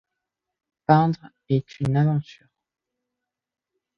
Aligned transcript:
Peindre 0.87 1.29
est 1.47 1.79
une 1.79 1.95
aventure. 1.95 2.47